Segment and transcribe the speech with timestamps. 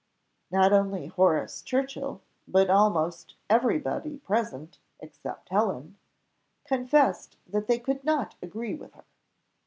[0.49, 5.95] Not only Horace Churchill, but almost every body present, except Helen,
[6.65, 9.05] confessed that they could not agree with her.